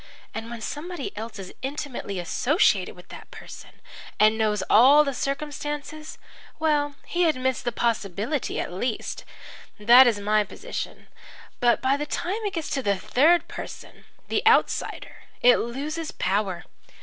[0.33, 3.69] And when somebody else is intimately associated with that person
[4.19, 6.17] and knows all the circumstances
[6.57, 9.25] well, he admits the possibility, at least.
[9.79, 11.05] That is my position.
[11.59, 16.63] But by the time it gets to the third person the outsider it loses power.